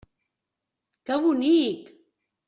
[1.09, 1.91] Que bonic!